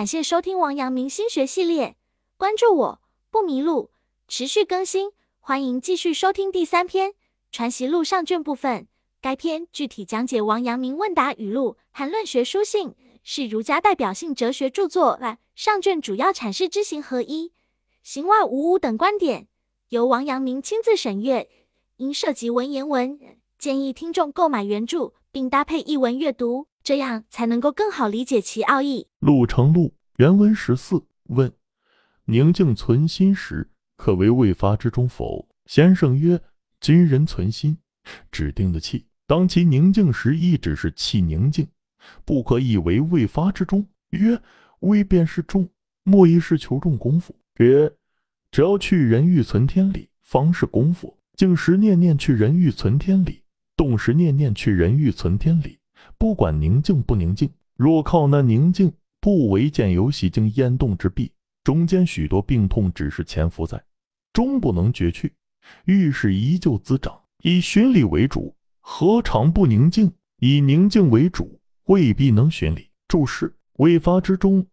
[0.00, 1.94] 感谢收听王阳明心学系列，
[2.38, 3.90] 关注我不迷路，
[4.28, 7.10] 持续更新，欢迎继续收听第三篇
[7.52, 8.88] 《传习录》上卷部分。
[9.20, 15.20] 该篇具体讲解王阳明问答语录和论学书信，是儒家代表性哲学著作。
[15.54, 17.52] 上卷主要阐释知行合一、
[18.02, 19.48] 行外无物等观点，
[19.90, 21.46] 由王阳明亲自审阅，
[21.98, 23.20] 因涉及文言文，
[23.60, 26.68] 建议听众购买原著并搭配译文阅读。
[26.82, 29.08] 这样才能够更好理解其奥义。
[29.18, 31.52] 陆成录原文十四问：
[32.24, 33.68] 宁静存心时，
[33.98, 35.46] 可为未发之中否？
[35.66, 36.40] 先生曰：
[36.80, 37.76] 今人存心，
[38.32, 41.68] 指定的气，当其宁静时，亦只是气宁静，
[42.24, 43.86] 不可以为未发之中。
[44.08, 44.40] 曰：
[44.78, 45.68] 未便是中，
[46.02, 47.36] 莫亦是求众功夫？
[47.58, 47.92] 曰：
[48.50, 51.14] 只要去人欲存天理，方是功夫。
[51.36, 53.39] 静时念念去人欲存天理，
[53.80, 55.78] 动时念念去人欲存天理。
[56.18, 61.32] 不管宁静不宁静，若靠那宁静，不为见有喜静焉动之弊，
[61.64, 63.82] 中间许多病痛只是潜伏在，
[64.34, 65.32] 终不能绝去。
[65.86, 70.12] 遇事依旧滋长，以循理为主，何尝不宁静？
[70.40, 72.90] 以宁静为主，未必能循理。
[73.08, 74.66] 注释：未发之中，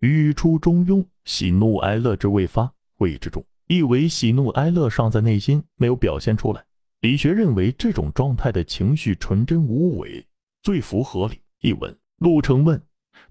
[0.00, 3.42] 语出中庸，喜怒哀乐之未发，谓之中。
[3.68, 6.62] 意为喜怒哀乐尚在内心，没有表现出来。
[7.04, 10.26] 理学认为这种状态的情绪纯真无伪。
[10.62, 11.38] 最符合理。
[11.60, 12.80] 译文：陆成问：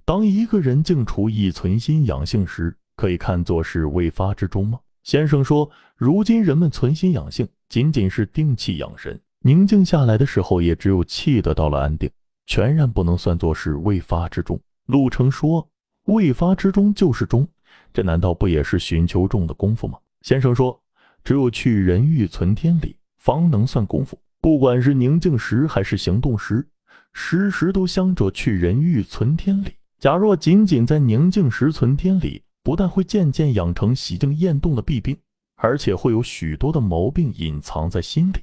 [0.05, 4.79] 当一个人静处一存心养性时，可以看作是未发之中吗？
[5.01, 12.07] 先生说：如今人们存心养性，仅仅是定气养神，宁静下来的时候，也只有气得到了安定，
[12.45, 14.61] 全然不能算作是未发之中。
[14.85, 15.67] 陆成说：
[16.05, 17.47] 未发之中就是中，
[17.91, 19.97] 这难道不也是寻求中的功夫吗？
[20.21, 20.79] 先生说：
[21.23, 24.19] 只有去人欲存天理，方能算功夫。
[24.41, 26.67] 不管是宁静时还是行动时。
[27.13, 29.69] 时时都想着去人欲存天理。
[29.99, 35.15] 假若仅仅在宁静时存天理，不但会渐渐养成喜静厌动的弊病，
[35.55, 38.39] 而且会有许多的毛病隐藏在心里，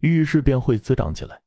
[0.00, 1.40] 遇事便会滋长起来，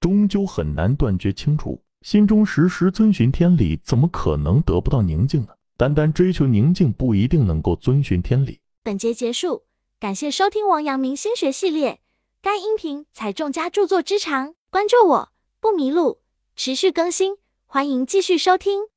[0.00, 1.80] 终究很难断绝清除。
[2.02, 5.48] 心中时时遵循天理，怎么可能得不到宁静呢？
[5.76, 8.58] 单单追求宁静，不一定能够遵循天理。
[8.82, 9.62] 本节结束，
[9.98, 12.00] 感谢收听王阳明心学系列。
[12.42, 15.32] 该音频采众家著作之长，关注我。
[15.58, 16.20] 不迷路，
[16.54, 18.88] 持续更新，欢迎继续收听。